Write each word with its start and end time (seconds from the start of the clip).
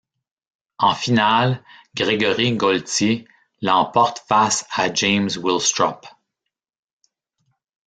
En 0.79 0.95
finale, 0.95 1.61
Grégory 1.95 2.57
Gaultier 2.57 3.27
l'emporte 3.61 4.23
face 4.27 4.65
à 4.71 4.91
James 4.91 5.29
Willstrop. 5.39 6.07